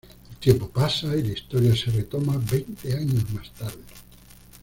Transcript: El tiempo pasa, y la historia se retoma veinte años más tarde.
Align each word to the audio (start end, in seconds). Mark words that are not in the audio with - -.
El 0.31 0.37
tiempo 0.37 0.67
pasa, 0.67 1.15
y 1.15 1.21
la 1.21 1.33
historia 1.33 1.75
se 1.75 1.91
retoma 1.91 2.35
veinte 2.49 2.91
años 2.97 3.29
más 3.35 3.51
tarde. 3.51 3.83